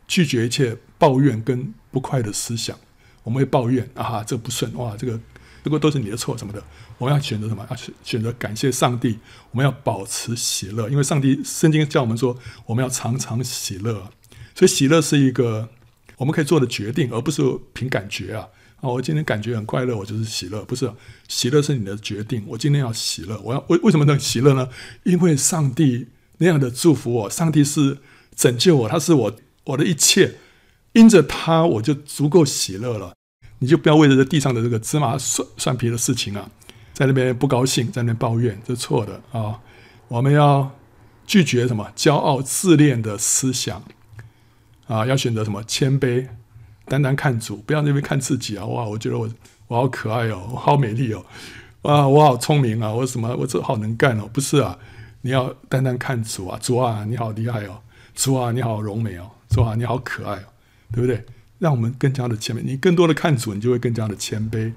[0.08, 2.78] 拒绝一切抱怨跟不快的思想。
[3.24, 5.20] 我们会抱怨啊，这不顺哇，这个
[5.67, 6.63] 这个都是你的错什么的。
[6.97, 7.67] 我们要选择什么？
[7.69, 9.19] 要选选择感谢上帝。
[9.51, 14.10] 我们要保持喜乐，因为上帝圣经叫我们说，我们要常常喜乐。
[14.56, 15.67] 所以喜乐是一个
[16.15, 17.41] 我们可以做的决定，而不是
[17.73, 18.47] 凭感觉啊。
[18.77, 20.63] 啊，我今天感觉很快乐，我就是喜乐。
[20.63, 20.89] 不是，
[21.27, 22.45] 喜乐是你的决定。
[22.47, 24.69] 我今天要喜乐，我要为为什么能喜乐呢？
[25.03, 27.97] 因为上帝那样的祝福我，上帝是
[28.34, 30.36] 拯救我，他是我我的一切，
[30.93, 33.16] 因着他我就足够喜乐了。
[33.60, 36.50] 你就不要为了这地上的这个芝麻蒜蒜皮的事情啊，
[36.93, 39.60] 在那边不高兴，在那边抱怨，这是错的啊！
[40.08, 40.72] 我们要
[41.26, 43.84] 拒绝什么骄傲自恋的思想
[44.88, 46.28] 啊，要选择什么谦卑。
[46.89, 48.65] 单单看主，不要那边看自己啊！
[48.65, 49.30] 哇，我觉得我
[49.67, 51.26] 我好可爱哦，我好美丽哦，
[51.82, 54.80] 哇，我好聪明啊，我什么我这好能干哦，不是啊，
[55.20, 57.82] 你要单单看主啊，主啊，你好厉害哦，
[58.15, 60.46] 主啊，你好柔美哦，主啊，你好可爱哦，
[60.93, 61.26] 对不对？
[61.60, 64.72] 让我们更加的谦卑，你更多的看主，你就会更加的谦卑，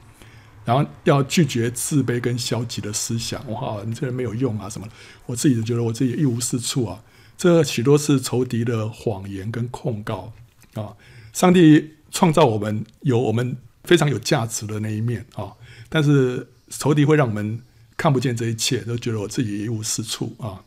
[0.65, 3.51] 然后要拒绝自卑跟消极的思想。
[3.51, 4.87] 哇，你这人没有用啊，什么？
[5.27, 7.03] 我自己就觉得我自己一无是处啊，
[7.37, 10.33] 这许多是仇敌的谎言跟控告
[10.75, 10.95] 啊，
[11.33, 11.97] 上帝。
[12.13, 15.53] 创造我们有我们非常有价值的那一面啊，
[15.89, 17.63] 但是仇敌会让我们
[17.97, 20.65] 看不见这一切，都觉得我自己一无是处啊。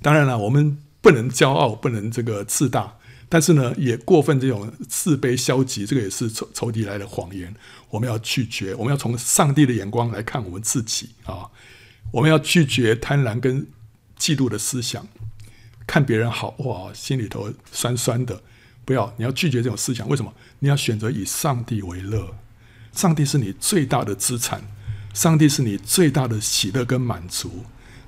[0.00, 2.96] 当然了，我们不能骄傲，不能这个自大，
[3.32, 7.54] 但是呢，也过分这种自卑、消极，这个也是仇仇敌来的谎言。
[7.88, 11.48] 我们要拒绝，我们要从上帝的眼光来看我们自己啊。
[12.10, 13.66] 我们要拒绝贪婪跟
[14.18, 15.08] 嫉妒的思想，
[15.86, 18.42] 看别人好哇，心里头酸酸的。
[18.84, 20.06] 不要，你要拒绝这种思想。
[20.10, 20.30] 为什么？
[20.58, 22.36] 你要选择以上帝为乐，
[22.92, 24.62] 上帝是你最大的资产，
[25.14, 27.64] 上帝是你最大的喜乐跟满足。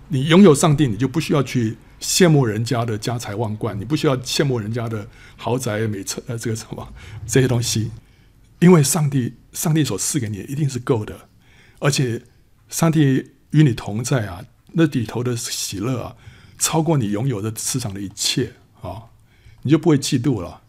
[0.09, 6.93] 你拥有上帝，你就不需要去羡慕人家的家财万贯，你不需要羡慕人家的豪宅美车，呃，这个什么
[7.27, 7.91] 这些东西，
[8.59, 11.29] 因为上帝，上帝所赐给你一定是够的，
[11.79, 12.23] 而且
[12.69, 16.17] 上帝与你同在啊，那里头的喜乐啊，
[16.59, 19.05] 超过你拥有的世上的一切啊，
[19.63, 20.61] 你就不会嫉妒了。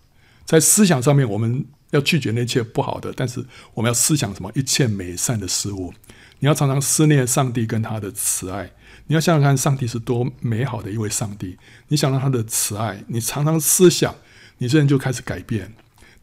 [0.45, 4.49] 在思想上面，我们要拒绝那一切不好的，但是我们要思想什么？
[4.55, 5.93] 一切美善的事物。
[6.39, 8.71] 你要常常思念上帝跟他的慈爱。
[9.07, 11.57] 你要想想看，上帝是多美好的一位上帝。
[11.89, 14.15] 你想到他的慈爱，你常常思想，
[14.57, 15.73] 你这人就开始改变。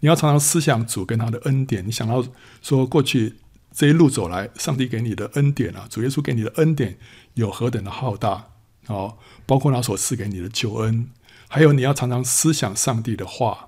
[0.01, 1.87] 你要常常思想主跟他的恩典。
[1.87, 2.27] 你想到
[2.61, 3.37] 说，过去
[3.73, 6.99] 这一路走来，上帝给你的恩典啊，主耶稣给你的恩典
[7.35, 8.49] 有何等的浩大
[8.89, 9.17] 哦，
[9.47, 11.09] 包括他所赐给你的救恩，
[11.47, 13.67] 还有你要常常思想上帝的话，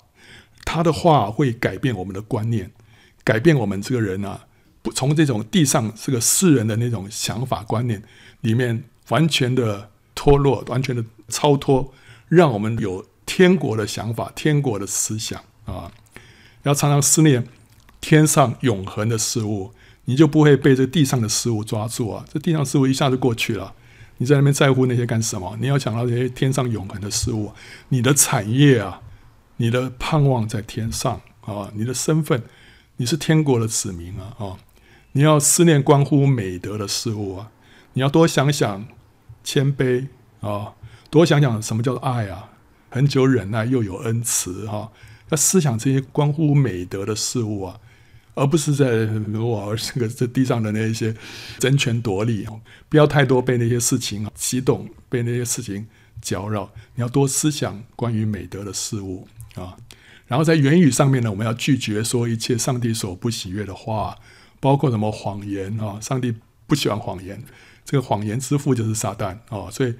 [0.64, 2.72] 他的话会改变我们的观念，
[3.22, 4.46] 改变我们这个人啊，
[4.82, 8.02] 不从这种地上这个世人的那种想法观念
[8.40, 8.82] 里面。
[9.08, 11.92] 完全的脱落，完全的超脱，
[12.28, 15.90] 让我们有天国的想法、天国的思想啊！
[16.62, 17.46] 要常常思念
[18.00, 19.72] 天上永恒的事物，
[20.06, 22.24] 你就不会被这地上的事物抓住啊！
[22.32, 23.74] 这地上事物一下就过去了，
[24.18, 25.56] 你在那边在乎那些干什么？
[25.60, 27.52] 你要想到这些天上永恒的事物，
[27.88, 29.02] 你的产业啊，
[29.58, 31.70] 你的盼望在天上啊！
[31.74, 32.42] 你的身份，
[32.96, 34.36] 你是天国的子民啊！
[34.38, 34.56] 啊！
[35.12, 37.50] 你要思念关乎美德的事物啊！
[37.92, 38.86] 你要多想想
[39.44, 40.08] 谦卑
[40.40, 40.74] 啊、
[41.10, 42.50] 多想想什么叫做爱啊，
[42.90, 44.90] 恒久忍耐又有恩慈哈、
[45.28, 47.78] 要思想这些关乎美德的事物啊，
[48.34, 49.06] 而不是在
[49.38, 51.14] 我这个这地上的那一些
[51.58, 52.46] 争权夺利，
[52.88, 55.86] 不要太多被那些事情啊激动，被那些事情
[56.20, 56.72] 搅扰。
[56.94, 59.76] 你要多思想关于美德的事物啊、
[60.26, 64.16] 然后在言语上面呢，我们要拒绝说一切上帝所不喜悦的话，
[64.58, 66.34] 包括什么谎言啊、上帝
[66.66, 67.42] 不喜欢谎言。
[67.84, 69.94] 这个谎言之父就是撒旦啊、哦，所以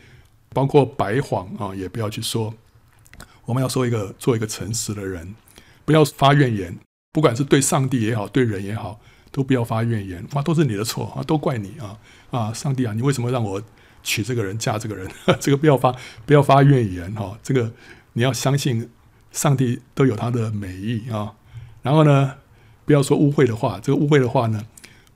[0.53, 2.55] 包括白谎啊、也不要去说。
[3.45, 5.35] 我们要说一个做一个诚实的人，
[5.85, 6.79] 不要发怨言，
[7.13, 8.99] 不管是对上帝也好，对人也好，
[9.31, 10.27] 都不要发怨言。
[10.33, 11.99] 哇，都是你的错啊，都怪你啊
[12.31, 12.53] 啊！
[12.55, 13.63] 上帝啊，你为什么让我
[14.03, 15.07] 娶这个人，嫁这个人？
[15.41, 15.95] 这个不要发，
[16.25, 17.71] 不要发怨言哈、这个
[18.15, 18.89] 你要相信
[19.31, 21.35] 上帝都有他的美意啊。
[21.83, 22.37] 然后呢，
[22.87, 23.79] 不要说污秽的话。
[23.79, 24.65] 这个污秽的话呢，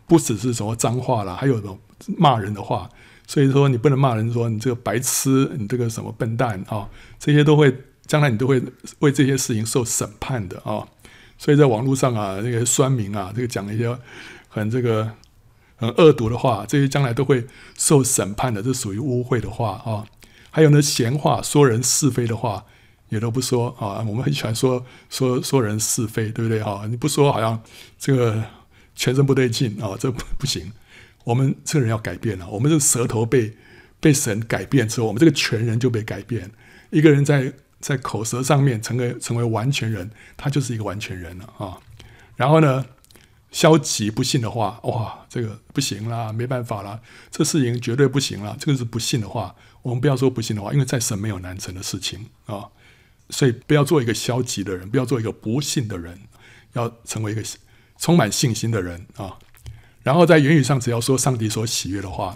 [0.08, 1.78] 不只是什么脏话啦，还有什么？
[2.16, 2.88] 骂人的话，
[3.26, 8.62] 所以说你不能骂人说你这个白痴，你这个什么笨蛋啊、这些都会将来你都会
[9.00, 10.86] 为这些事情受审判的啊、
[11.36, 13.98] 所以在网络上啊，那个酸民啊，这个讲一些
[14.48, 15.10] 很这个
[15.74, 17.44] 很恶毒的话，这些将来都会
[17.76, 20.06] 受审判的，这属于污秽的话啊、
[20.50, 22.64] 还有呢，闲话说人是非的话
[23.08, 24.04] 也都不说啊。
[24.06, 26.86] 我们很喜欢说说说人是非，对不对哈？
[26.88, 27.60] 你不说好像
[27.98, 28.42] 这个
[28.98, 30.72] 全身不对劲啊、这不不行。
[31.22, 33.56] 我们这个人要改变了，我们这舌头被
[34.00, 36.50] 被神改变之后，我们这个全人就被改变。
[36.90, 41.78] 一个人在在口舌上面成为成为完全人，他就是一个完全人了啊。
[42.34, 42.84] 然后呢，
[43.52, 48.56] 消极不信的话，哇，这个不行啦，没办法啦，这事情绝对不行啦。
[48.58, 52.66] 这个是不信的话，我们不要说不信的话，因为在神没有难成的事情啊。
[53.30, 56.18] 所以不要做一个消极的人，不要做一个不信的人，
[56.72, 57.44] 要成为一个
[57.98, 59.36] 充满信心的人啊。
[60.02, 62.34] 然后在言语上，只要说上帝所喜悦的话，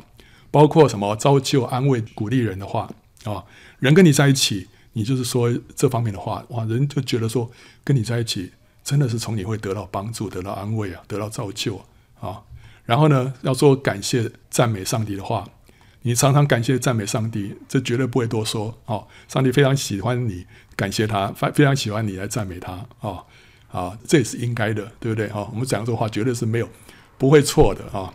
[0.51, 2.91] 包括什么造就、安慰、鼓励人的话
[3.25, 3.43] 啊，
[3.79, 7.51] 人跟你在一起，你就是说这方面的话，哇，人就觉得说
[7.83, 8.53] 跟你在一起
[8.85, 11.81] 真的是从你会得到帮助、得到安慰啊，得到造就
[12.21, 12.43] 啊。
[12.85, 15.49] 然后呢，要说感谢、赞美上帝的话，
[16.03, 19.01] 你常常感谢、赞美上帝，这绝对不会多说啊。
[19.29, 20.45] 上帝非常喜欢你
[20.77, 23.25] 感谢他，非非常喜欢你来赞美他啊
[23.73, 25.49] 啊，这也是应该的，对不对啊？
[25.53, 26.69] 我们讲这话绝对是没有。
[27.19, 28.13] 不会错的啊，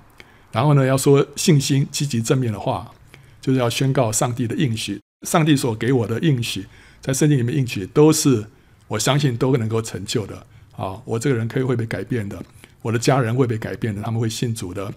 [0.52, 2.92] 然后呢，要说信心、积极、正面的话，
[3.40, 5.00] 就是要宣告上帝的应许。
[5.26, 6.66] 上帝所给我的应许，
[7.00, 8.46] 在圣经里面应许都是
[8.90, 11.02] 我相信都能够成就的啊。
[11.06, 12.44] 我这个人可以会被改变的，
[12.82, 14.94] 我的家人会被改变的，他们会信主的。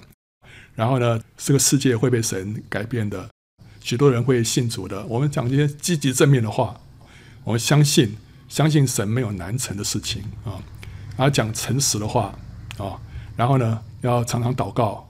[0.74, 3.30] 然后呢，这个世界会被神改变的，
[3.80, 5.06] 许多人会信主的。
[5.06, 6.80] 我们讲这些积极正面的话，
[7.44, 8.16] 我们相信，
[8.50, 10.60] 相信神没有难成的事情啊。
[11.16, 12.34] 然后讲诚实的话
[12.76, 13.00] 啊，
[13.36, 15.08] 然后呢，要常常祷告，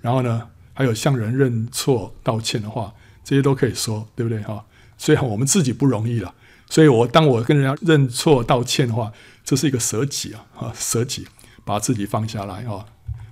[0.00, 2.92] 然后呢，还有向人认错道歉的话，
[3.24, 4.64] 这些都可以说，对不对哈？
[4.98, 6.34] 虽然我们自己不容易了，
[6.68, 9.12] 所以我当我跟人家认错道歉的话，
[9.44, 11.26] 这是一个舍己啊，啊，舍己，
[11.64, 12.84] 把自己放下来啊。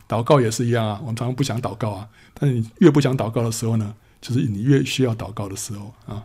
[0.09, 6.25] 祷告也是一样啊，我们常常不想祷告啊，但是你越不想祷告的时候呢，就是你越需要祷告的时候啊。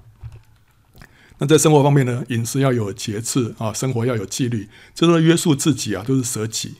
[1.38, 6.76] 那在生活方面呢，饮食要有节制啊，生活要有纪律，这都是约束自己啊，都是舍己。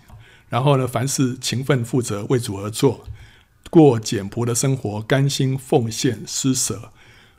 [0.48, 3.06] 然后呢，凡事勤奋负责，为主而做，
[3.70, 6.92] 过简朴的生活，甘心奉献施舍，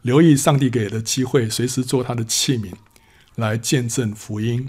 [0.03, 2.73] 留意上帝给的机会，随时做他的器皿，
[3.37, 4.69] 来见证福音。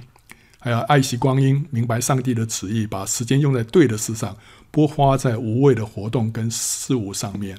[0.59, 4.35] 还要爱惜光阴，明白上帝的旨意，把时间用在对的事上，
[4.71, 7.57] 不花在无谓的活动跟事物上面。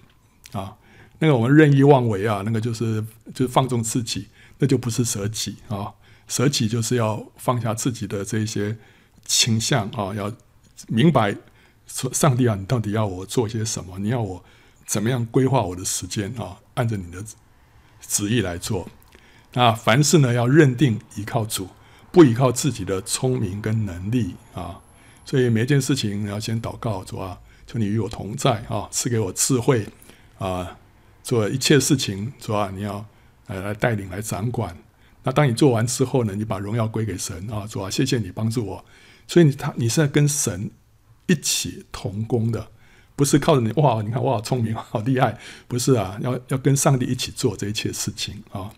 [0.53, 0.74] 啊，
[1.18, 4.26] 那个我们任意妄为啊，那个就是就是放纵自己，
[4.59, 5.92] 那就不是舍己啊。
[6.26, 8.76] 舍己就是要放下自己的这些
[9.24, 10.32] 倾向啊，要。
[10.86, 11.36] 明白
[11.88, 13.98] 说上帝啊，你到底要我做些什么？
[13.98, 14.44] 你要我
[14.86, 16.56] 怎么样规划我的时间啊？
[16.74, 17.24] 按着你的
[18.00, 18.88] 旨意来做。
[19.54, 21.68] 那凡事呢，要认定依靠主，
[22.12, 24.80] 不依靠自己的聪明跟能力啊。
[25.24, 29.84] 所以每件事情你要先祷告，主啊，求你与我同在啊，赐给我智慧
[30.38, 30.78] 啊，
[31.24, 33.04] 做一切事情，主啊，你要
[33.49, 34.74] 来来带领来掌管。
[35.24, 38.84] 那当你做完之后呢，你把荣耀归给神啊，主啊，谢谢你帮助我。
[39.26, 40.70] 所以你他你是在跟神。
[41.30, 42.68] 一起同工的，
[43.14, 44.01] 不是靠着你哇！
[44.01, 48.70] 你看我好聪明，好厉害，不是啊，要要跟上帝一起做这一切事情啊。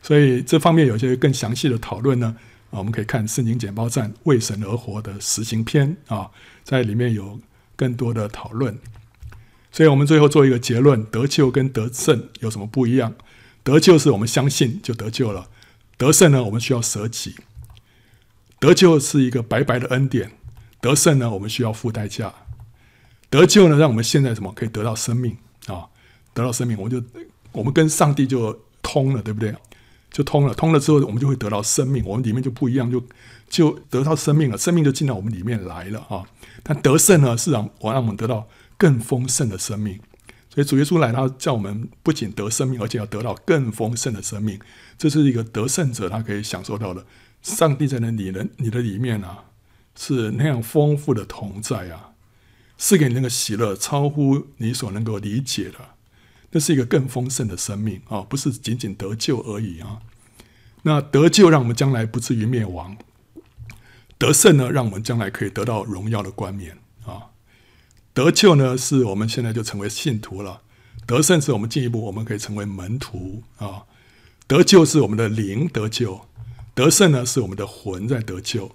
[0.00, 2.34] 所以这方面有些更详细的讨论呢，
[2.70, 6.30] 啊，我们可以看《圣经简报站为神而活》的实行篇啊，
[6.64, 7.38] 在里面有
[7.76, 8.78] 更多的讨论。
[9.70, 13.14] 所以我们最后做一个结论：得救跟得胜有什么不一样？
[13.66, 15.48] 得救是我们相信就得救了，
[15.98, 17.34] 得胜呢，我们需要舍己。
[18.60, 20.30] 得救是一个白白的恩典。
[20.80, 22.28] 得胜呢，我们需要付代价；
[23.28, 25.36] 得救呢，让我们现在什么可以得到生命
[25.66, 25.88] 啊？
[26.32, 27.02] 得到生命，我们就
[27.50, 29.52] 我们跟上帝就通了，对不对？
[30.12, 33.04] 就通了，通了之后，我们就会得到生命，我们里面就不一样，就
[33.48, 36.22] 就得到生命了，生命就进到我们里面来了啊！
[36.62, 38.46] 但得胜呢，是让我让我们得到
[38.76, 39.98] 更丰盛的生命。
[40.56, 44.58] 所以主耶稣来，他叫我们不仅得生命，而且要得到更丰盛的生命。
[44.98, 47.06] 这是一个得胜者他可以享受到的。
[47.42, 49.44] 上帝在那里人你的里面啊。
[49.98, 52.10] 是那样丰富的同在啊，
[52.76, 55.78] 赐给你那个喜乐，超乎你所能够理解的。
[56.50, 60.00] 那是一个更丰盛的生命啊，不是仅仅得救而已啊。
[60.82, 62.98] 那得救让我们将来不至于灭亡，
[64.18, 66.76] 得胜呢，让我们将来可以得到荣耀的冠冕。
[68.16, 70.62] 得救呢，是我们现在就成为信徒了；
[71.06, 73.82] 得胜是我们进一步我们可以成为门徒啊。
[74.46, 76.22] 得救是我们的灵得救，
[76.74, 78.74] 得胜呢，是我们的魂在得救。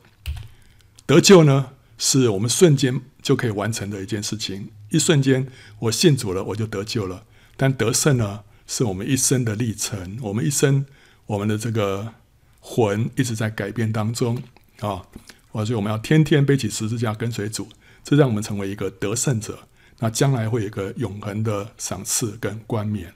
[1.08, 4.70] 得救呢，是我们瞬间就可以完成的一件事情。
[4.92, 5.48] 一瞬间，
[5.80, 7.24] 我信主了，我就得救了。
[7.58, 10.20] 但得胜呢，是我们一生的历程。
[10.22, 10.86] 我们一生，
[11.26, 12.14] 我们的这个
[12.60, 14.44] 魂一直在改变当中
[14.82, 15.02] 啊。
[15.52, 17.68] 所以我们要天天背起十字架跟随主，
[18.04, 19.60] 这让我们成为一个得胜者。
[20.00, 23.14] 那将来会有一个永恒的赏赐跟冠冕。